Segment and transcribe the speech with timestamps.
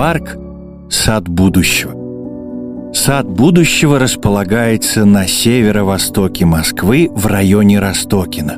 [0.00, 0.38] Парк
[0.88, 2.90] «Сад будущего».
[2.94, 8.56] Сад будущего располагается на северо-востоке Москвы в районе Ростокина,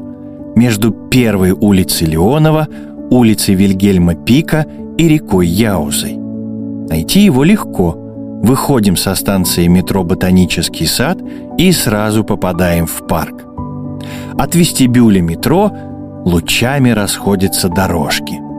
[0.54, 2.69] между первой улицей Леонова,
[3.10, 4.67] улицей Вильгельма Пика
[4.97, 6.17] и рекой Яузой.
[6.17, 7.90] Найти его легко.
[8.45, 11.19] Выходим со станции метро «Ботанический сад»
[11.59, 13.47] и сразу попадаем в парк.
[14.38, 15.72] От вестибюля метро
[16.24, 18.38] лучами расходятся дорожки–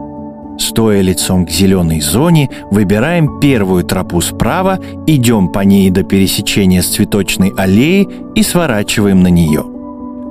[0.58, 6.86] Стоя лицом к зеленой зоне, выбираем первую тропу справа, идем по ней до пересечения с
[6.86, 9.64] цветочной аллеей и сворачиваем на нее.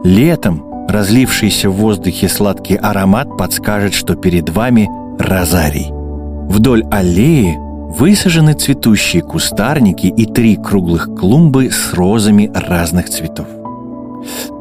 [0.03, 5.87] Летом разлившийся в воздухе сладкий аромат подскажет, что перед вами розарий.
[5.91, 7.57] Вдоль аллеи
[7.97, 13.47] высажены цветущие кустарники и три круглых клумбы с розами разных цветов.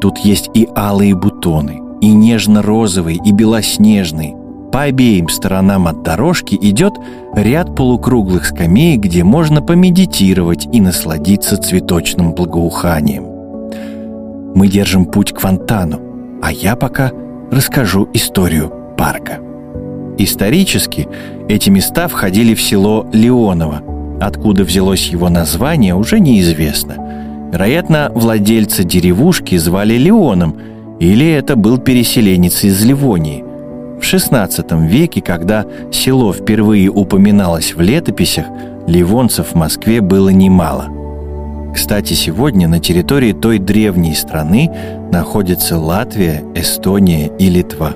[0.01, 4.35] Тут есть и алые бутоны, и нежно-розовые, и белоснежные–
[4.73, 6.95] по обеим сторонам от дорожки идет
[7.35, 13.23] ряд полукруглых скамеек, где можно помедитировать и насладиться цветочным благоуханием.
[14.55, 15.99] Мы держим путь к фонтану,
[16.41, 17.11] а я пока
[17.51, 19.37] расскажу историю парка.
[20.17, 21.07] Исторически
[21.47, 23.83] эти места входили в село Леоново.
[24.19, 26.95] Откуда взялось его название, уже неизвестно.
[27.53, 30.57] Вероятно, владельца деревушки звали Леоном,
[30.99, 33.43] или это был переселенец из Ливонии–
[34.03, 38.45] в XVI веке, когда село впервые упоминалось в летописях,
[38.85, 40.89] ливонцев в Москве было немало.
[41.73, 44.69] Кстати, сегодня на территории той древней страны
[45.11, 47.93] находятся Латвия, Эстония и Литва.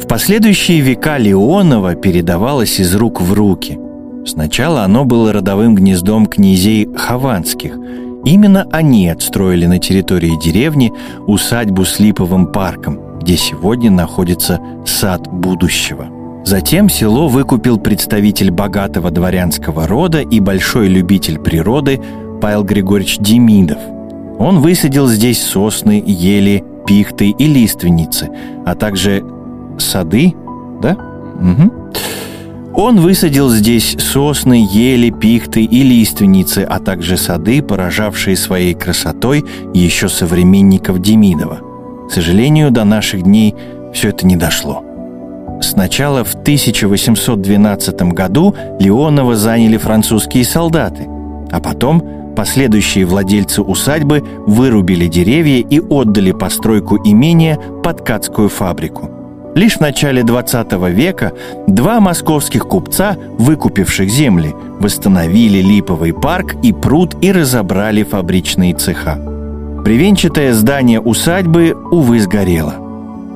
[0.00, 3.78] В последующие века Леонова передавалось из рук в руки.
[4.24, 7.76] Сначала оно было родовым гнездом князей Хованских.
[8.24, 10.92] Именно они отстроили на территории деревни
[11.26, 16.06] усадьбу с липовым парком– где сегодня находится сад будущего.
[16.44, 22.00] Затем село выкупил представитель богатого дворянского рода и большой любитель природы
[22.40, 23.78] Павел Григорьевич Демидов.
[24.38, 28.30] Он высадил здесь сосны, ели, пихты и лиственницы,
[28.64, 29.24] а также
[29.78, 30.32] сады,
[30.80, 30.96] да?
[31.38, 31.72] Угу.
[32.80, 39.44] Он высадил здесь сосны, ели, пихты и лиственницы, а также сады, поражавшие своей красотой
[39.74, 41.67] еще современников Демидова.
[42.08, 43.54] К сожалению, до наших дней
[43.92, 44.82] все это не дошло.
[45.60, 51.06] Сначала в 1812 году Леонова заняли французские солдаты,
[51.50, 52.02] а потом
[52.36, 59.10] последующие владельцы усадьбы вырубили деревья и отдали постройку имения под ткацкую фабрику.
[59.54, 61.32] Лишь в начале 20 века
[61.66, 69.37] два московских купца, выкупивших земли, восстановили липовый парк и пруд и разобрали фабричные цеха.
[69.88, 72.74] Бревенчатое здание усадьбы, увы, сгорело.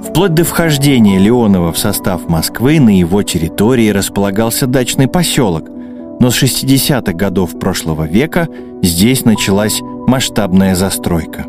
[0.07, 5.71] Вплоть до вхождения Леонова в состав Москвы на его территории располагался дачный поселок,
[6.21, 8.49] но с 60-х годов прошлого века
[8.83, 11.47] здесь началась масштабная застройка.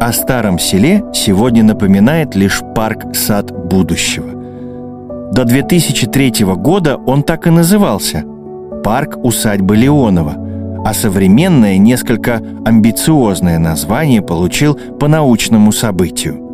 [0.00, 5.30] О старом селе сегодня напоминает лишь парк-сад будущего.
[5.32, 8.24] До 2003 года он так и назывался–
[8.82, 10.34] парк усадьбы Леонова–
[10.84, 16.50] а современное, несколько амбициозное название получил по научному событию.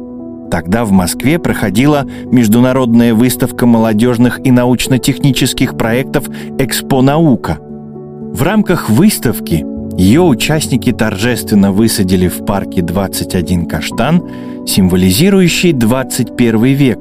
[0.51, 6.29] Тогда в Москве проходила международная выставка молодежных и научно-технических проектов
[6.59, 7.59] «Экспо Наука».
[7.61, 9.65] В рамках выставки
[9.97, 14.23] ее участники торжественно высадили в парке 21 каштан,
[14.67, 16.99] символизирующий 21 век,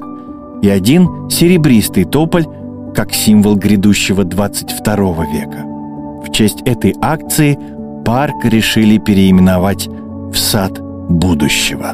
[0.62, 2.46] и один серебристый тополь,
[2.94, 4.96] как символ грядущего 22
[5.32, 5.75] века.
[6.24, 7.58] В честь этой акции
[8.04, 11.92] парк решили переименовать в «Сад будущего».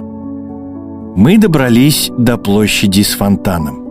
[1.14, 3.82] Мы добрались до площади с фонтаном.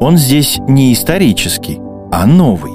[0.00, 1.78] Он здесь не исторический,
[2.10, 2.72] а новый.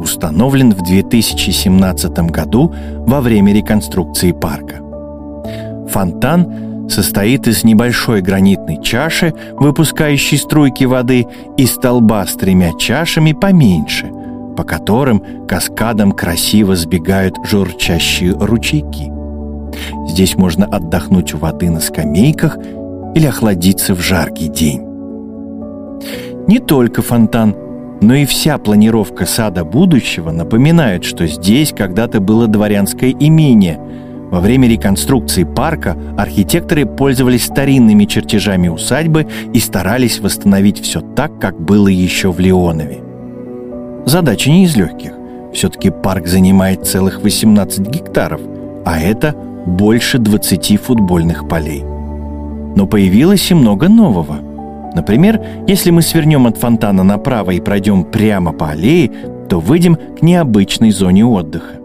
[0.00, 4.76] Установлен в 2017 году во время реконструкции парка.
[5.88, 14.10] Фонтан состоит из небольшой гранитной чаши, выпускающей струйки воды, и столба с тремя чашами поменьше–
[14.62, 19.10] по которым каскадом красиво сбегают журчащие ручейки.
[20.08, 22.58] Здесь можно отдохнуть у воды на скамейках
[23.16, 24.82] или охладиться в жаркий день.
[26.46, 27.56] Не только фонтан,
[28.00, 33.80] но и вся планировка сада будущего напоминает, что здесь когда-то было дворянское имение.
[34.30, 41.60] Во время реконструкции парка архитекторы пользовались старинными чертежами усадьбы и старались восстановить все так, как
[41.60, 43.11] было еще в Леонове.
[44.06, 45.12] Задача не из легких.
[45.52, 48.40] Все-таки парк занимает целых 18 гектаров,
[48.84, 49.34] а это
[49.66, 51.82] больше 20 футбольных полей.
[52.74, 54.38] Но появилось и много нового.
[54.94, 59.10] Например, если мы свернем от фонтана направо и пройдем прямо по аллее,
[59.48, 61.76] то выйдем к необычной зоне отдыха.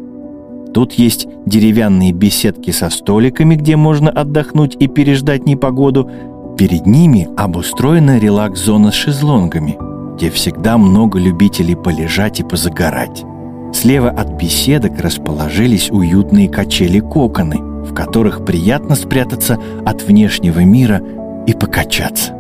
[0.74, 6.10] Тут есть деревянные беседки со столиками, где можно отдохнуть и переждать непогоду.
[6.58, 9.78] Перед ними обустроена релакс-зона с шезлонгами,
[10.18, 13.24] где всегда много любителей полежать и позагорать.
[13.72, 21.04] Слева от беседок расположились уютные качели-коконы, в которых приятно спрятаться от внешнего мира
[21.46, 22.34] и покачаться.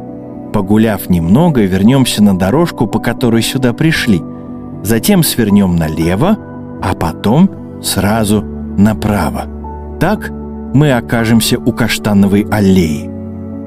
[0.53, 4.23] Погуляв немного, вернемся на дорожку, по которой сюда пришли.
[4.81, 6.35] Затем свернем налево,
[6.81, 9.43] а потом сразу направо.
[9.99, 10.31] Так
[10.73, 13.07] мы окажемся у Каштановой аллеи.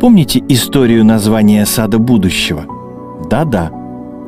[0.00, 2.64] Помните историю названия сада будущего?
[3.30, 3.70] Да-да,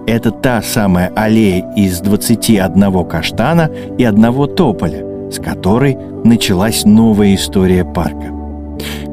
[0.06, 7.84] это та самая аллея из 21 каштана и одного тополя, с которой началась новая история
[7.84, 8.32] парка.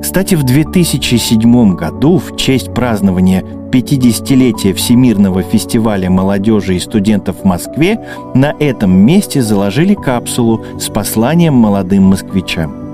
[0.01, 8.00] Кстати, в 2007 году в честь празднования 50-летия Всемирного фестиваля молодежи и студентов в Москве
[8.33, 12.88] на этом месте заложили капсулу с посланием молодым москвичам.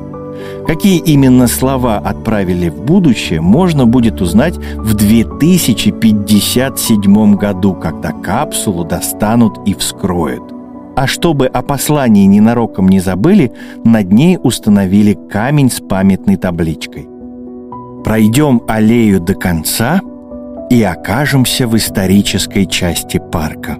[0.67, 9.59] Какие именно слова отправили в будущее, можно будет узнать в 2057 году, когда капсулу достанут
[9.67, 10.43] и вскроют.
[10.95, 13.51] А чтобы о послании ненароком не забыли,
[13.83, 17.07] над ней установили камень с памятной табличкой.
[18.03, 20.01] Пройдем аллею до конца
[20.69, 23.77] и окажемся в исторической части парка.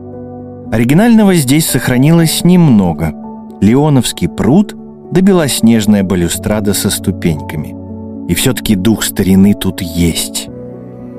[0.71, 3.13] Оригинального здесь сохранилось немного.
[3.61, 4.75] Леоновский пруд–
[5.11, 7.75] да белоснежная балюстрада со ступеньками.
[8.29, 10.49] И все-таки дух старины тут есть.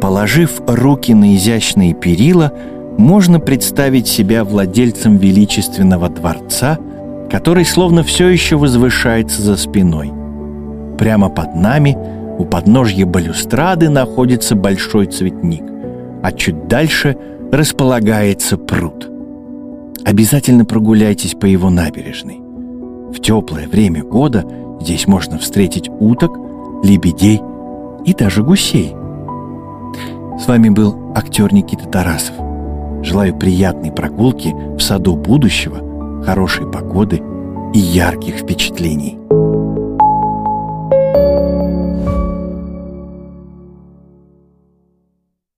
[0.01, 2.53] Положив руки на изящные перила,
[2.99, 6.79] можно представить себя владельцем величественного дворца,
[7.31, 10.13] который словно все еще возвышается за спиной.
[10.99, 11.97] Прямо под нами,
[12.39, 15.65] у подножья балюстрады, находится большой цветник,
[16.23, 17.17] а чуть дальше
[17.53, 19.11] располагается пруд.
[20.05, 22.46] Обязательно прогуляйтесь по его набережной.
[23.17, 24.45] В теплое время года
[24.79, 26.37] здесь можно встретить уток,
[26.85, 27.41] лебедей
[28.05, 28.95] и даже гусей.
[30.39, 32.35] С вами был актер Никита Тарасов.
[33.03, 37.23] Желаю приятной прогулки в саду будущего, хорошей погоды
[37.73, 39.19] и ярких впечатлений.